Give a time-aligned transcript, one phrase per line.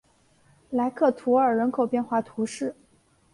[0.71, 2.75] 莱克图尔人口变化图示